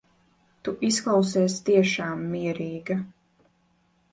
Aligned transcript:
Tu 0.69 0.73
izklausies 0.87 1.57
tiešām 1.67 2.25
mierīga. 2.33 2.99